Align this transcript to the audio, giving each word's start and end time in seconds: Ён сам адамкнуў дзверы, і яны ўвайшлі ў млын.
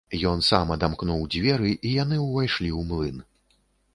Ён 0.29 0.39
сам 0.45 0.71
адамкнуў 0.75 1.27
дзверы, 1.35 1.75
і 1.89 1.91
яны 2.03 2.19
ўвайшлі 2.23 2.69
ў 2.71 2.81
млын. 2.93 3.23